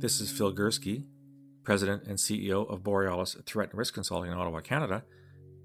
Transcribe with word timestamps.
This 0.00 0.20
is 0.20 0.30
Phil 0.30 0.54
Gurski, 0.54 1.06
President 1.64 2.04
and 2.04 2.18
CEO 2.18 2.70
of 2.70 2.84
Borealis 2.84 3.36
Threat 3.46 3.70
and 3.70 3.78
Risk 3.80 3.94
Consulting 3.94 4.30
in 4.30 4.38
Ottawa, 4.38 4.60
Canada, 4.60 5.02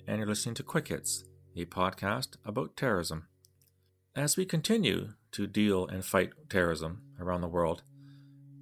and 0.08 0.18
you're 0.18 0.26
listening 0.26 0.56
to 0.56 0.64
Quick 0.64 0.88
Hits, 0.88 1.26
a 1.56 1.66
podcast 1.66 2.38
about 2.44 2.76
terrorism. 2.76 3.28
As 4.16 4.36
we 4.36 4.46
continue 4.46 5.10
to 5.34 5.46
deal 5.46 5.86
and 5.86 6.04
fight 6.04 6.32
terrorism 6.50 7.04
around 7.20 7.42
the 7.42 7.48
world, 7.48 7.84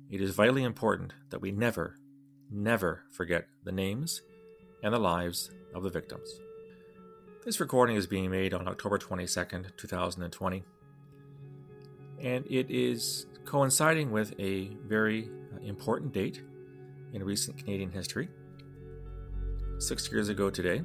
it 0.10 0.20
is 0.20 0.36
vitally 0.36 0.66
important 0.66 1.14
that 1.30 1.40
we 1.40 1.54
never, 1.54 1.96
never 2.52 3.04
forget 3.10 3.48
the 3.64 3.72
names 3.72 4.22
and 4.84 4.94
the 4.94 5.00
lives 5.00 5.52
of 5.74 5.84
the 5.84 5.90
victims. 5.90 6.38
This 7.46 7.62
recording 7.62 7.96
is 7.96 8.08
being 8.08 8.30
made 8.30 8.54
on 8.54 8.68
October 8.68 8.98
22nd, 8.98 9.78
2020, 9.78 10.66
and 12.20 12.46
it 12.50 12.70
is 12.70 13.26
coinciding 13.46 14.12
with 14.12 14.38
a 14.38 14.76
very 14.86 15.30
important 15.64 16.14
date 16.14 16.42
in 17.14 17.24
recent 17.24 17.58
Canadian 17.58 17.92
history. 17.92 18.30
Six 19.80 20.12
years 20.12 20.30
ago 20.30 20.50
today, 20.50 20.82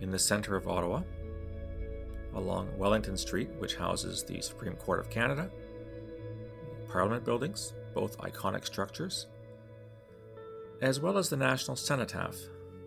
in 0.00 0.10
the 0.10 0.18
centre 0.18 0.56
of 0.56 0.68
Ottawa, 0.68 1.02
along 2.34 2.76
Wellington 2.76 3.16
Street, 3.16 3.50
which 3.58 3.74
houses 3.74 4.22
the 4.22 4.40
Supreme 4.40 4.74
Court 4.74 5.00
of 5.00 5.10
Canada, 5.10 5.50
Parliament 6.88 7.24
buildings, 7.24 7.74
both 7.94 8.18
iconic 8.18 8.64
structures, 8.64 9.26
as 10.80 11.00
well 11.00 11.18
as 11.18 11.28
the 11.28 11.36
National 11.36 11.76
Cenotaph, 11.76 12.36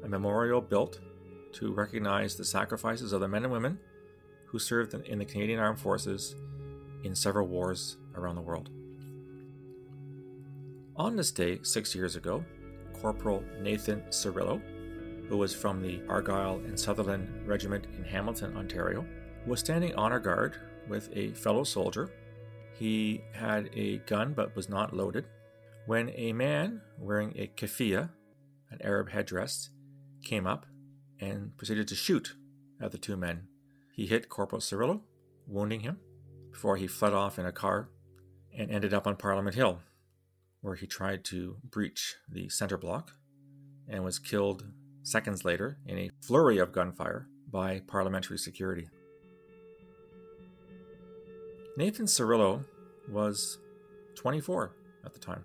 a 0.03 0.07
memorial 0.07 0.61
built 0.61 0.99
to 1.53 1.73
recognize 1.73 2.35
the 2.35 2.45
sacrifices 2.45 3.11
of 3.11 3.19
the 3.19 3.27
men 3.27 3.43
and 3.43 3.51
women 3.51 3.77
who 4.45 4.59
served 4.59 4.93
in 4.93 5.19
the 5.19 5.25
Canadian 5.25 5.59
Armed 5.59 5.79
Forces 5.79 6.35
in 7.03 7.15
several 7.15 7.47
wars 7.47 7.97
around 8.15 8.35
the 8.35 8.41
world. 8.41 8.69
On 10.97 11.15
this 11.15 11.31
day, 11.31 11.59
six 11.63 11.95
years 11.95 12.17
ago, 12.17 12.43
Corporal 13.01 13.43
Nathan 13.61 14.01
Cirillo, 14.09 14.61
who 15.29 15.37
was 15.37 15.55
from 15.55 15.81
the 15.81 16.01
Argyll 16.09 16.57
and 16.65 16.77
Sutherland 16.77 17.47
Regiment 17.47 17.87
in 17.95 18.03
Hamilton, 18.03 18.57
Ontario, 18.57 19.05
was 19.47 19.61
standing 19.61 19.95
honor 19.95 20.19
guard 20.19 20.57
with 20.89 21.09
a 21.13 21.31
fellow 21.31 21.63
soldier. 21.63 22.11
He 22.77 23.21
had 23.33 23.69
a 23.73 23.99
gun 23.99 24.33
but 24.33 24.55
was 24.55 24.67
not 24.67 24.93
loaded 24.93 25.25
when 25.85 26.11
a 26.15 26.33
man 26.33 26.81
wearing 26.99 27.33
a 27.37 27.47
keffiyeh, 27.47 28.09
an 28.69 28.77
Arab 28.81 29.09
headdress, 29.09 29.69
came 30.23 30.45
up 30.45 30.65
and 31.21 31.55
proceeded 31.57 31.87
to 31.87 31.95
shoot 31.95 32.35
at 32.81 32.91
the 32.91 32.97
two 32.97 33.15
men. 33.15 33.47
He 33.93 34.07
hit 34.07 34.29
Corporal 34.29 34.61
Cirillo, 34.61 35.01
wounding 35.47 35.79
him, 35.79 35.99
before 36.51 36.75
he 36.75 36.85
fled 36.85 37.13
off 37.13 37.39
in 37.39 37.45
a 37.45 37.51
car 37.51 37.89
and 38.55 38.69
ended 38.69 38.93
up 38.93 39.07
on 39.07 39.15
Parliament 39.15 39.55
Hill, 39.55 39.79
where 40.61 40.75
he 40.75 40.87
tried 40.87 41.23
to 41.25 41.57
breach 41.63 42.15
the 42.29 42.49
center 42.49 42.77
block 42.77 43.11
and 43.87 44.03
was 44.03 44.19
killed 44.19 44.65
seconds 45.03 45.43
later 45.43 45.77
in 45.85 45.97
a 45.97 46.11
flurry 46.21 46.59
of 46.59 46.71
gunfire 46.71 47.27
by 47.51 47.81
parliamentary 47.87 48.37
security. 48.37 48.87
Nathan 51.77 52.05
Cirillo 52.05 52.65
was 53.09 53.57
24 54.15 54.75
at 55.05 55.13
the 55.13 55.19
time. 55.19 55.43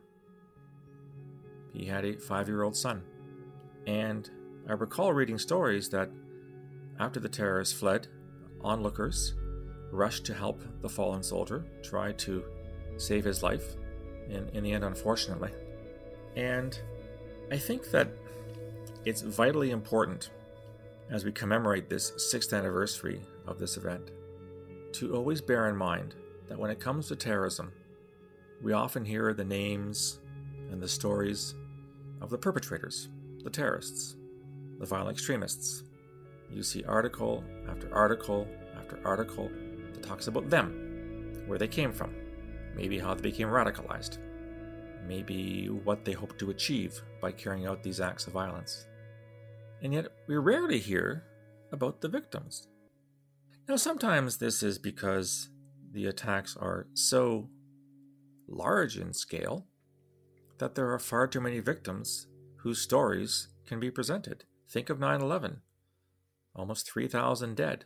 He 1.73 1.87
had 1.87 2.05
a 2.05 2.19
five 2.19 2.49
year 2.49 2.63
old 2.63 2.77
son. 2.77 3.03
And 3.87 4.29
I 4.69 4.73
recall 4.73 5.13
reading 5.13 5.39
stories 5.39 5.89
that 5.91 6.11
after 6.99 7.21
the 7.21 7.29
terrorists 7.29 7.79
fled, 7.79 8.09
onlookers 8.63 9.35
rushed 9.93 10.25
to 10.27 10.35
help 10.35 10.63
the 10.83 10.89
fallen 10.89 11.23
soldier, 11.23 11.65
tried 11.83 12.19
to 12.21 12.45
save 12.97 13.25
his 13.25 13.43
life, 13.43 13.77
in, 14.31 14.49
in 14.53 14.65
the 14.65 14.73
end, 14.73 14.85
unfortunately. 14.85 15.51
And 16.37 16.79
I 17.51 17.59
think 17.59 17.91
that 17.91 18.09
it's 19.05 19.23
vitally 19.23 19.71
important 19.71 20.31
as 21.11 21.25
we 21.25 21.33
commemorate 21.33 21.89
this 21.89 22.13
sixth 22.17 22.53
anniversary 22.53 23.21
of 23.47 23.59
this 23.59 23.77
event 23.77 24.11
to 24.93 25.15
always 25.15 25.41
bear 25.41 25.69
in 25.69 25.77
mind 25.77 26.15
that 26.49 26.59
when 26.59 26.71
it 26.71 26.81
comes 26.81 27.09
to 27.09 27.17
terrorism, 27.17 27.73
we 28.63 28.73
often 28.73 29.05
hear 29.05 29.33
the 29.35 29.45
names 29.45 30.21
and 30.71 30.81
the 30.81 30.89
stories 30.89 31.55
of 32.21 32.31
the 32.31 32.39
perpetrators, 32.39 33.09
the 33.45 33.51
terrorists, 33.51 34.17
the 34.79 34.87
violent 34.87 35.17
extremists. 35.17 35.85
You 36.51 36.63
see 36.63 36.85
article 36.85 37.45
after 37.69 37.93
article 37.95 38.49
after 38.77 38.99
article 39.05 39.51
that 39.93 40.03
talks 40.03 40.27
about 40.27 40.49
them, 40.49 41.45
where 41.47 41.59
they 41.59 41.69
came 41.69 41.93
from, 41.93 42.15
maybe 42.77 42.99
how 42.99 43.15
they 43.15 43.23
became 43.23 43.49
radicalized, 43.49 44.19
maybe 45.09 45.69
what 45.69 46.05
they 46.05 46.13
hoped 46.13 46.39
to 46.39 46.51
achieve 46.51 47.01
by 47.21 47.33
carrying 47.33 47.67
out 47.67 47.83
these 47.83 48.01
acts 48.01 48.27
of 48.27 48.35
violence. 48.35 48.87
And 49.83 49.93
yet, 49.95 50.07
we 50.29 50.37
rarely 50.37 50.79
hear 50.79 51.25
about 51.73 52.01
the 52.01 52.09
victims. 52.09 52.69
Now, 53.69 53.77
sometimes 53.77 54.37
this 54.37 54.63
is 54.63 54.79
because 54.79 55.49
the 55.93 56.07
attacks 56.07 56.57
are 56.57 56.87
so 56.95 57.49
large 58.47 58.97
in 58.97 59.13
scale 59.13 59.67
that 60.59 60.75
there 60.75 60.93
are 60.93 60.99
far 60.99 61.27
too 61.27 61.41
many 61.41 61.61
victims 61.61 62.27
whose 62.59 62.81
stories 62.81 63.49
can 63.67 63.81
be 63.81 63.91
presented. 63.91 64.45
Think 64.69 64.91
of 64.91 64.99
9 64.99 65.21
11. 65.21 65.61
Almost 66.55 66.91
3,000 66.91 67.55
dead. 67.57 67.85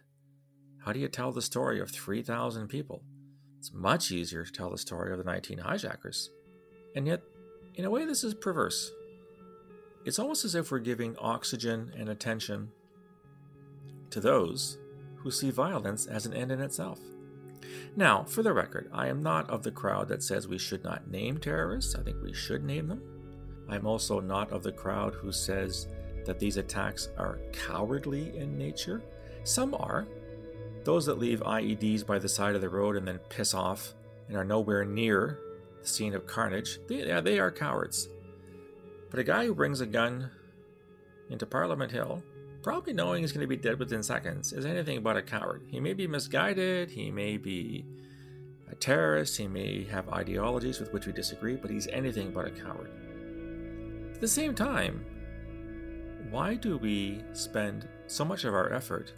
How 0.84 0.93
do 0.93 1.01
you 1.01 1.09
tell 1.09 1.33
the 1.33 1.43
story 1.43 1.81
of 1.81 1.91
3,000 1.91 2.69
people? 2.69 3.03
It's 3.60 3.75
much 3.75 4.10
easier 4.10 4.43
to 4.43 4.50
tell 4.50 4.71
the 4.71 4.78
story 4.78 5.12
of 5.12 5.19
the 5.19 5.25
19 5.25 5.59
hijackers. 5.59 6.31
And 6.97 7.06
yet, 7.06 7.21
in 7.75 7.84
a 7.84 7.91
way, 7.91 8.06
this 8.06 8.25
is 8.25 8.32
perverse. 8.32 8.91
It's 10.06 10.19
almost 10.19 10.47
as 10.47 10.54
if 10.54 10.71
we're 10.71 10.78
giving 10.78 11.15
oxygen 11.19 11.93
and 11.94 12.09
attention 12.09 12.71
to 14.09 14.19
those 14.19 14.78
who 15.16 15.31
see 15.31 15.50
violence 15.50 16.06
as 16.06 16.25
an 16.25 16.32
end 16.32 16.50
in 16.50 16.62
itself. 16.62 17.00
Now, 17.97 18.25
for 18.25 18.43
the 18.43 18.54
record, 18.54 18.88
I 18.94 19.09
am 19.09 19.22
not 19.22 19.50
of 19.50 19.62
the 19.62 19.71
crowd 19.71 20.09
that 20.09 20.22
says 20.22 20.48
we 20.48 20.56
should 20.56 20.82
not 20.82 21.10
name 21.10 21.37
terrorists. 21.37 21.94
I 21.94 22.03
think 22.03 22.16
we 22.22 22.32
should 22.32 22.65
name 22.65 22.88
them. 22.88 23.03
I'm 23.69 23.87
also 23.87 24.21
not 24.21 24.50
of 24.53 24.62
the 24.62 24.72
crowd 24.72 25.12
who 25.12 25.32
says 25.32 25.87
that 26.25 26.38
these 26.38 26.56
attacks 26.56 27.10
are 27.19 27.41
cowardly 27.53 28.34
in 28.38 28.56
nature. 28.56 29.03
Some 29.44 29.75
are. 29.75 30.06
Those 30.85 31.07
that 31.07 31.19
leave 31.19 31.41
IEDs 31.41 32.07
by 32.07 32.19
the 32.19 32.29
side 32.29 32.55
of 32.55 32.61
the 32.61 32.69
road 32.69 32.97
and 32.97 33.07
then 33.07 33.19
piss 33.29 33.55
off 33.55 33.95
and 34.29 34.37
are 34.37 34.45
nowhere 34.45 34.85
near 34.85 35.39
the 35.83 35.89
scene 35.89 36.15
of 36.15 36.27
carnage, 36.27 36.79
they, 36.89 37.07
yeah, 37.07 37.21
they 37.21 37.39
are 37.39 37.51
cowards. 37.51 38.09
But 39.11 39.21
a 39.21 39.25
guy 39.25 39.47
who 39.47 39.55
brings 39.55 39.81
a 39.81 39.87
gun 39.87 40.31
into 41.29 41.47
Parliament 41.47 41.93
Hill, 41.93 42.23
probably 42.63 42.93
knowing 42.93 43.23
he's 43.23 43.33
going 43.33 43.43
to 43.43 43.47
be 43.47 43.57
dead 43.57 43.79
within 43.79 44.03
seconds, 44.03 44.53
is 44.53 44.65
anything 44.65 45.03
but 45.03 45.17
a 45.17 45.23
coward. 45.23 45.63
He 45.69 45.81
may 45.81 45.93
be 45.93 46.07
misguided, 46.07 46.91
he 46.91 47.11
may 47.11 47.37
be 47.37 47.85
a 48.71 48.75
terrorist, 48.75 49.37
he 49.37 49.49
may 49.49 49.85
have 49.85 50.09
ideologies 50.09 50.81
with 50.81 50.93
which 50.93 51.07
we 51.07 51.13
disagree, 51.13 51.57
but 51.57 51.71
he's 51.71 51.89
anything 51.89 52.31
but 52.31 52.47
a 52.47 52.51
coward. 52.51 52.91
At 54.15 54.21
the 54.21 54.29
same 54.29 54.55
time, 54.55 55.05
why 56.31 56.55
do 56.55 56.79
we 56.79 57.23
spend 57.33 57.89
so 58.07 58.25
much 58.25 58.45
of 58.45 58.55
our 58.55 58.73
effort 58.73 59.13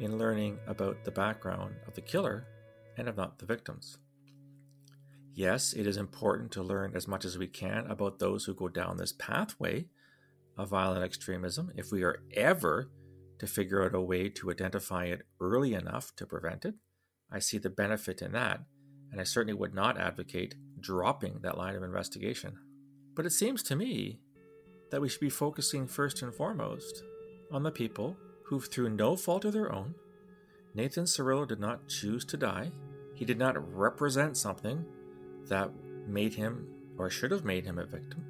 in 0.00 0.18
learning 0.18 0.58
about 0.66 1.04
the 1.04 1.10
background 1.10 1.74
of 1.86 1.94
the 1.94 2.00
killer 2.00 2.46
and 2.96 3.08
of 3.08 3.16
not 3.16 3.38
the 3.38 3.46
victims? 3.46 3.98
Yes, 5.32 5.72
it 5.72 5.86
is 5.86 5.96
important 5.96 6.50
to 6.52 6.62
learn 6.62 6.92
as 6.94 7.06
much 7.06 7.24
as 7.24 7.38
we 7.38 7.46
can 7.46 7.86
about 7.86 8.18
those 8.18 8.44
who 8.44 8.54
go 8.54 8.68
down 8.68 8.96
this 8.96 9.12
pathway 9.12 9.86
of 10.58 10.70
violent 10.70 11.04
extremism 11.04 11.70
if 11.76 11.92
we 11.92 12.02
are 12.02 12.22
ever 12.34 12.90
to 13.38 13.46
figure 13.46 13.84
out 13.84 13.94
a 13.94 14.00
way 14.00 14.28
to 14.28 14.50
identify 14.50 15.04
it 15.04 15.22
early 15.40 15.72
enough 15.74 16.14
to 16.16 16.26
prevent 16.26 16.64
it. 16.64 16.74
I 17.30 17.38
see 17.38 17.58
the 17.58 17.70
benefit 17.70 18.20
in 18.20 18.32
that, 18.32 18.60
and 19.12 19.20
I 19.20 19.24
certainly 19.24 19.54
would 19.54 19.74
not 19.74 19.98
advocate 19.98 20.56
dropping 20.80 21.40
that 21.40 21.56
line 21.56 21.76
of 21.76 21.82
investigation. 21.82 22.58
But 23.14 23.24
it 23.24 23.30
seems 23.30 23.62
to 23.64 23.76
me 23.76 24.20
that 24.90 25.00
we 25.00 25.08
should 25.08 25.20
be 25.20 25.30
focusing 25.30 25.86
first 25.86 26.22
and 26.22 26.34
foremost 26.34 27.02
on 27.50 27.62
the 27.62 27.70
people 27.70 28.16
who, 28.50 28.58
through 28.58 28.90
no 28.90 29.14
fault 29.14 29.44
of 29.44 29.52
their 29.52 29.72
own, 29.72 29.94
Nathan 30.74 31.04
Cirillo 31.04 31.46
did 31.46 31.60
not 31.60 31.86
choose 31.86 32.24
to 32.24 32.36
die. 32.36 32.72
He 33.14 33.24
did 33.24 33.38
not 33.38 33.76
represent 33.76 34.36
something 34.36 34.84
that 35.48 35.70
made 36.08 36.34
him 36.34 36.66
or 36.98 37.08
should 37.10 37.30
have 37.30 37.44
made 37.44 37.64
him 37.64 37.78
a 37.78 37.86
victim. 37.86 38.24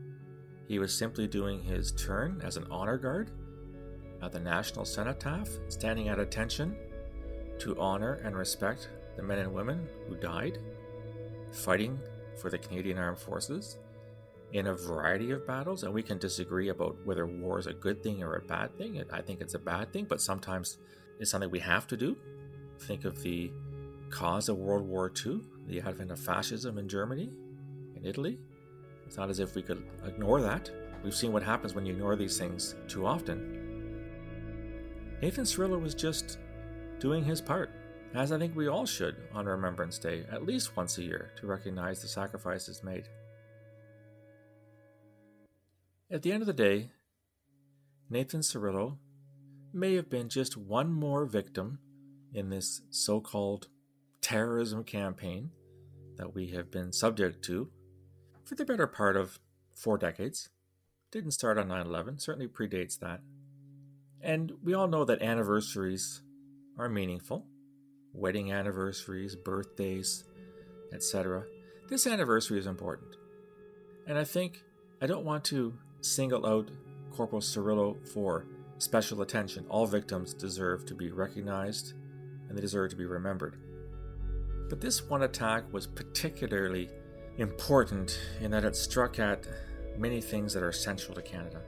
He 0.68 0.78
was 0.78 0.96
simply 0.96 1.26
doing 1.26 1.62
his 1.62 1.92
turn 1.92 2.42
as 2.44 2.58
an 2.58 2.66
honor 2.70 2.98
guard 2.98 3.30
at 4.22 4.30
the 4.30 4.38
National 4.38 4.84
Cenotaph, 4.84 5.48
standing 5.68 6.10
at 6.10 6.18
attention 6.18 6.76
to 7.58 7.80
honor 7.80 8.20
and 8.22 8.36
respect 8.36 8.90
the 9.16 9.22
men 9.22 9.38
and 9.38 9.54
women 9.54 9.88
who 10.06 10.16
died 10.16 10.58
fighting 11.50 11.98
for 12.36 12.50
the 12.50 12.58
Canadian 12.58 12.98
Armed 12.98 13.18
Forces 13.18 13.78
in 14.52 14.66
a 14.66 14.74
variety 14.74 15.30
of 15.30 15.46
battles. 15.46 15.82
And 15.82 15.92
we 15.92 16.02
can 16.02 16.18
disagree 16.18 16.68
about 16.68 16.96
whether 17.04 17.26
war 17.26 17.58
is 17.58 17.66
a 17.66 17.72
good 17.72 18.02
thing 18.02 18.22
or 18.22 18.36
a 18.36 18.42
bad 18.42 18.76
thing. 18.76 19.02
I 19.12 19.22
think 19.22 19.40
it's 19.40 19.54
a 19.54 19.58
bad 19.58 19.92
thing, 19.92 20.06
but 20.08 20.20
sometimes 20.20 20.78
it's 21.18 21.30
something 21.30 21.50
we 21.50 21.60
have 21.60 21.86
to 21.88 21.96
do. 21.96 22.16
Think 22.80 23.04
of 23.04 23.22
the 23.22 23.52
cause 24.10 24.48
of 24.48 24.56
World 24.56 24.86
War 24.86 25.12
II, 25.24 25.40
the 25.66 25.80
advent 25.80 26.10
of 26.10 26.18
fascism 26.18 26.78
in 26.78 26.88
Germany, 26.88 27.30
in 27.94 28.04
Italy, 28.04 28.38
It's 29.06 29.16
not 29.16 29.28
as 29.28 29.40
if 29.40 29.56
we 29.56 29.62
could 29.62 29.82
ignore 30.06 30.40
that. 30.40 30.70
We've 31.02 31.14
seen 31.14 31.32
what 31.32 31.42
happens 31.42 31.74
when 31.74 31.84
you 31.84 31.92
ignore 31.92 32.14
these 32.14 32.38
things 32.38 32.76
too 32.86 33.06
often. 33.06 33.56
Nathan 35.20 35.44
Cirillo 35.44 35.80
was 35.80 35.94
just 35.94 36.38
doing 37.00 37.24
his 37.24 37.40
part, 37.40 37.70
as 38.14 38.30
I 38.30 38.38
think 38.38 38.54
we 38.54 38.68
all 38.68 38.86
should 38.86 39.16
on 39.34 39.46
Remembrance 39.46 39.98
Day, 39.98 40.24
at 40.30 40.46
least 40.46 40.76
once 40.76 40.98
a 40.98 41.02
year, 41.02 41.32
to 41.40 41.46
recognize 41.46 42.00
the 42.00 42.08
sacrifices 42.08 42.84
made. 42.84 43.08
At 46.12 46.22
the 46.22 46.32
end 46.32 46.42
of 46.42 46.48
the 46.48 46.52
day, 46.52 46.90
Nathan 48.08 48.40
Cirillo 48.40 48.98
may 49.72 49.94
have 49.94 50.10
been 50.10 50.28
just 50.28 50.56
one 50.56 50.92
more 50.92 51.24
victim 51.24 51.78
in 52.34 52.50
this 52.50 52.80
so 52.90 53.20
called 53.20 53.68
terrorism 54.20 54.82
campaign 54.82 55.50
that 56.16 56.34
we 56.34 56.48
have 56.48 56.68
been 56.68 56.92
subject 56.92 57.44
to 57.44 57.70
for 58.44 58.56
the 58.56 58.64
better 58.64 58.88
part 58.88 59.16
of 59.16 59.38
four 59.72 59.96
decades. 59.98 60.48
Didn't 61.12 61.30
start 61.30 61.58
on 61.58 61.68
9 61.68 61.86
11, 61.86 62.18
certainly 62.18 62.48
predates 62.48 62.98
that. 62.98 63.20
And 64.20 64.52
we 64.64 64.74
all 64.74 64.88
know 64.88 65.04
that 65.04 65.22
anniversaries 65.22 66.22
are 66.76 66.88
meaningful 66.88 67.46
wedding 68.12 68.50
anniversaries, 68.52 69.36
birthdays, 69.36 70.24
etc. 70.92 71.44
This 71.88 72.08
anniversary 72.08 72.58
is 72.58 72.66
important. 72.66 73.14
And 74.08 74.18
I 74.18 74.24
think 74.24 74.64
I 75.00 75.06
don't 75.06 75.24
want 75.24 75.44
to 75.44 75.78
single 76.00 76.46
out 76.46 76.70
Corporal 77.12 77.42
Cirillo 77.42 77.96
for 78.08 78.46
special 78.78 79.22
attention. 79.22 79.66
All 79.68 79.86
victims 79.86 80.32
deserve 80.32 80.86
to 80.86 80.94
be 80.94 81.10
recognized 81.10 81.94
and 82.48 82.56
they 82.56 82.62
deserve 82.62 82.90
to 82.90 82.96
be 82.96 83.04
remembered. 83.04 83.56
But 84.68 84.80
this 84.80 85.08
one 85.08 85.22
attack 85.22 85.64
was 85.72 85.86
particularly 85.86 86.88
important 87.38 88.18
in 88.40 88.50
that 88.52 88.64
it 88.64 88.76
struck 88.76 89.18
at 89.18 89.46
many 89.98 90.20
things 90.20 90.54
that 90.54 90.62
are 90.62 90.72
central 90.72 91.14
to 91.14 91.22
Canada. 91.22 91.60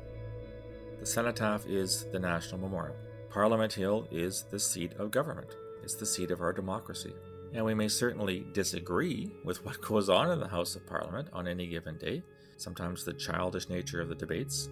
The 1.01 1.07
cenotaph 1.07 1.67
is 1.67 2.07
the 2.13 2.19
national 2.19 2.61
memorial. 2.61 2.97
Parliament 3.31 3.73
Hill 3.73 4.07
is 4.11 4.45
the 4.51 4.61
seat 4.61 4.93
of 4.99 5.11
government. 5.11 5.49
It's 5.83 5.95
the 5.95 6.07
seat 6.07 6.31
of 6.31 6.41
our 6.41 6.53
democracy. 6.53 7.13
And 7.53 7.65
we 7.65 7.75
may 7.75 7.89
certainly 7.89 8.47
disagree 8.53 9.33
with 9.45 9.65
what 9.65 9.81
goes 9.81 10.09
on 10.09 10.31
in 10.31 10.39
the 10.39 10.49
House 10.49 10.77
of 10.77 10.87
Parliament 10.87 11.29
on 11.33 11.49
any 11.49 11.67
given 11.67 11.99
day, 11.99 12.23
sometimes 12.63 13.05
the 13.05 13.13
childish 13.13 13.69
nature 13.69 14.01
of 14.01 14.09
the 14.09 14.15
debates. 14.15 14.69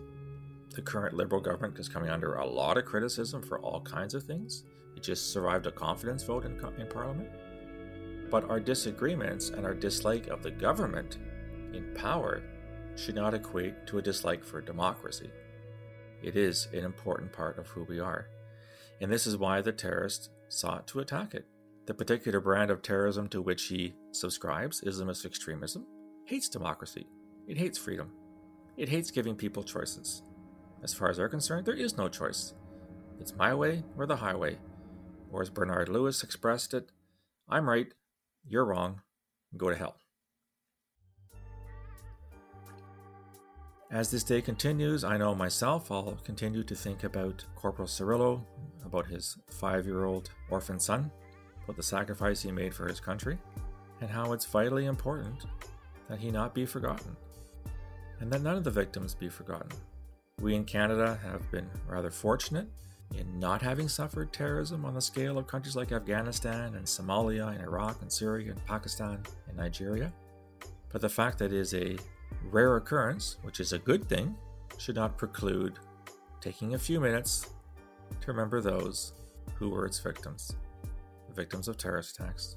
The 0.74 0.82
current 0.82 1.14
Liberal 1.14 1.40
government 1.40 1.78
is 1.78 1.88
coming 1.88 2.10
under 2.10 2.34
a 2.34 2.46
lot 2.46 2.78
of 2.78 2.84
criticism 2.84 3.42
for 3.42 3.58
all 3.58 3.80
kinds 3.80 4.14
of 4.14 4.22
things. 4.22 4.62
It 4.96 5.02
just 5.02 5.32
survived 5.32 5.66
a 5.66 5.72
confidence 5.72 6.22
vote 6.22 6.44
in, 6.44 6.52
in 6.78 6.86
Parliament. 6.88 7.28
But 8.30 8.48
our 8.48 8.60
disagreements 8.60 9.50
and 9.50 9.66
our 9.66 9.74
dislike 9.74 10.28
of 10.28 10.42
the 10.42 10.50
government 10.52 11.18
in 11.72 11.92
power 11.94 12.42
should 12.96 13.16
not 13.16 13.34
equate 13.34 13.86
to 13.88 13.98
a 13.98 14.02
dislike 14.02 14.44
for 14.44 14.60
democracy. 14.60 15.30
It 16.22 16.36
is 16.36 16.68
an 16.72 16.84
important 16.84 17.32
part 17.32 17.58
of 17.58 17.66
who 17.68 17.84
we 17.84 17.98
are. 17.98 18.28
And 19.00 19.10
this 19.10 19.26
is 19.26 19.36
why 19.36 19.62
the 19.62 19.72
terrorist 19.72 20.30
sought 20.48 20.86
to 20.88 21.00
attack 21.00 21.34
it. 21.34 21.46
The 21.86 21.94
particular 21.94 22.40
brand 22.40 22.70
of 22.70 22.82
terrorism 22.82 23.28
to 23.30 23.42
which 23.42 23.64
he 23.64 23.94
subscribes, 24.12 24.82
Islamist 24.82 25.24
extremism, 25.24 25.86
hates 26.26 26.48
democracy. 26.48 27.06
It 27.50 27.58
hates 27.58 27.78
freedom. 27.78 28.12
It 28.76 28.88
hates 28.88 29.10
giving 29.10 29.34
people 29.34 29.64
choices. 29.64 30.22
As 30.84 30.94
far 30.94 31.10
as 31.10 31.16
they're 31.16 31.28
concerned, 31.28 31.66
there 31.66 31.74
is 31.74 31.98
no 31.98 32.08
choice. 32.08 32.54
It's 33.18 33.34
my 33.34 33.52
way 33.52 33.82
or 33.98 34.06
the 34.06 34.14
highway. 34.14 34.58
Or 35.32 35.42
as 35.42 35.50
Bernard 35.50 35.88
Lewis 35.88 36.22
expressed 36.22 36.74
it, 36.74 36.92
I'm 37.48 37.68
right, 37.68 37.92
you're 38.46 38.64
wrong, 38.64 39.00
go 39.56 39.68
to 39.68 39.74
hell. 39.74 39.96
As 43.90 44.12
this 44.12 44.22
day 44.22 44.40
continues, 44.40 45.02
I 45.02 45.16
know 45.16 45.34
myself 45.34 45.90
I'll 45.90 46.20
continue 46.22 46.62
to 46.62 46.74
think 46.76 47.02
about 47.02 47.44
Corporal 47.56 47.88
Cirillo, 47.88 48.44
about 48.86 49.08
his 49.08 49.36
five 49.48 49.86
year 49.86 50.04
old 50.04 50.30
orphan 50.50 50.78
son, 50.78 51.10
about 51.64 51.76
the 51.76 51.82
sacrifice 51.82 52.42
he 52.42 52.52
made 52.52 52.72
for 52.72 52.86
his 52.86 53.00
country, 53.00 53.38
and 54.00 54.08
how 54.08 54.34
it's 54.34 54.46
vitally 54.46 54.86
important 54.86 55.46
that 56.08 56.20
he 56.20 56.30
not 56.30 56.54
be 56.54 56.64
forgotten, 56.64 57.16
and 58.20 58.30
that 58.30 58.42
none 58.42 58.56
of 58.56 58.64
the 58.64 58.70
victims 58.70 59.14
be 59.14 59.28
forgotten. 59.28 59.70
We 60.40 60.54
in 60.54 60.64
Canada 60.64 61.18
have 61.22 61.50
been 61.50 61.68
rather 61.86 62.10
fortunate 62.10 62.68
in 63.16 63.40
not 63.40 63.60
having 63.60 63.88
suffered 63.88 64.32
terrorism 64.32 64.84
on 64.84 64.94
the 64.94 65.00
scale 65.00 65.36
of 65.36 65.46
countries 65.46 65.76
like 65.76 65.92
Afghanistan 65.92 66.74
and 66.74 66.86
Somalia 66.86 67.48
and 67.48 67.60
Iraq 67.60 68.00
and 68.02 68.12
Syria 68.12 68.52
and 68.52 68.66
Pakistan 68.66 69.22
and 69.48 69.56
Nigeria. 69.56 70.12
But 70.92 71.00
the 71.00 71.08
fact 71.08 71.38
that 71.38 71.52
it 71.52 71.58
is 71.58 71.74
a 71.74 71.96
rare 72.50 72.76
occurrence, 72.76 73.36
which 73.42 73.60
is 73.60 73.72
a 73.72 73.78
good 73.78 74.08
thing, 74.08 74.34
should 74.78 74.96
not 74.96 75.18
preclude 75.18 75.78
taking 76.40 76.74
a 76.74 76.78
few 76.78 77.00
minutes 77.00 77.50
to 78.20 78.26
remember 78.28 78.60
those 78.60 79.12
who 79.54 79.68
were 79.68 79.84
its 79.84 79.98
victims, 79.98 80.56
the 81.28 81.34
victims 81.34 81.68
of 81.68 81.76
terrorist 81.76 82.18
attacks. 82.18 82.56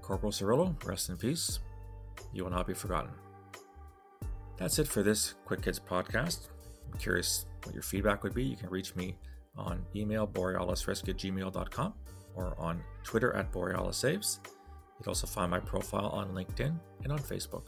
Corporal 0.00 0.32
Cirillo, 0.32 0.74
rest 0.84 1.08
in 1.08 1.16
peace. 1.16 1.58
You 2.32 2.44
will 2.44 2.50
not 2.50 2.66
be 2.66 2.74
forgotten. 2.74 3.10
That's 4.56 4.78
it 4.78 4.88
for 4.88 5.02
this 5.02 5.34
Quick 5.44 5.64
Hits 5.64 5.78
podcast. 5.78 6.48
I'm 6.90 6.98
curious 6.98 7.44
what 7.64 7.74
your 7.74 7.82
feedback 7.82 8.22
would 8.22 8.34
be. 8.34 8.44
You 8.44 8.56
can 8.56 8.70
reach 8.70 8.96
me 8.96 9.16
on 9.56 9.84
email 9.94 10.26
borealisrisk 10.26 11.08
at 11.08 11.16
gmail.com 11.16 11.94
or 12.34 12.54
on 12.58 12.82
Twitter 13.02 13.34
at 13.34 13.52
borealissaves. 13.52 14.38
You'll 14.98 15.10
also 15.10 15.26
find 15.26 15.50
my 15.50 15.60
profile 15.60 16.08
on 16.08 16.30
LinkedIn 16.30 16.78
and 17.02 17.12
on 17.12 17.18
Facebook. 17.18 17.66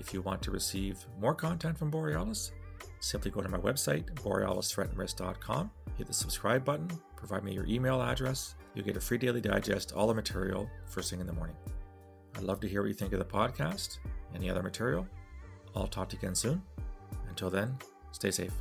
If 0.00 0.12
you 0.12 0.22
want 0.22 0.42
to 0.42 0.50
receive 0.50 1.06
more 1.20 1.34
content 1.34 1.78
from 1.78 1.90
Borealis, 1.90 2.52
simply 3.00 3.30
go 3.30 3.40
to 3.40 3.48
my 3.48 3.58
website, 3.58 4.10
borealisthreatandrisk.com, 4.14 5.70
hit 5.96 6.06
the 6.06 6.12
subscribe 6.12 6.64
button, 6.64 6.90
provide 7.16 7.44
me 7.44 7.52
your 7.52 7.66
email 7.66 8.00
address. 8.00 8.56
You'll 8.74 8.86
get 8.86 8.96
a 8.96 9.00
free 9.00 9.18
daily 9.18 9.40
digest, 9.40 9.92
all 9.92 10.08
the 10.08 10.14
material 10.14 10.68
first 10.86 11.10
thing 11.10 11.20
in 11.20 11.26
the 11.26 11.32
morning. 11.32 11.56
I'd 12.36 12.42
love 12.42 12.60
to 12.60 12.68
hear 12.68 12.82
what 12.82 12.88
you 12.88 12.94
think 12.94 13.12
of 13.12 13.18
the 13.18 13.24
podcast, 13.24 13.98
any 14.34 14.48
other 14.48 14.62
material. 14.62 15.06
I'll 15.74 15.86
talk 15.86 16.08
to 16.10 16.16
you 16.16 16.20
again 16.20 16.34
soon. 16.34 16.62
Until 17.28 17.50
then, 17.50 17.76
stay 18.12 18.30
safe. 18.30 18.52